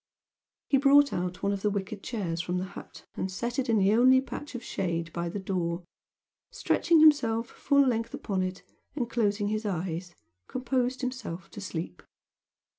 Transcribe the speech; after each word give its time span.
He 0.67 0.77
brought 0.77 1.13
out 1.13 1.43
one 1.43 1.51
of 1.53 1.61
the 1.61 1.69
wicker 1.69 1.95
chairs 1.95 2.41
from 2.41 2.57
the 2.57 2.65
hut 2.65 3.05
and 3.15 3.31
set 3.31 3.59
it 3.59 3.69
in 3.69 3.77
the 3.77 3.93
only 3.93 4.19
patch 4.19 4.55
of 4.55 4.63
shade 4.63 5.13
by 5.13 5.29
the 5.29 5.37
door, 5.37 5.83
stretching 6.49 7.01
himself 7.01 7.47
full 7.49 7.85
length 7.85 8.15
upon 8.15 8.41
it, 8.41 8.63
and 8.95 9.07
closing 9.07 9.49
his 9.49 9.63
eyes, 9.63 10.15
composed 10.47 11.01
himself 11.01 11.51
to 11.51 11.61
sleep. 11.61 12.01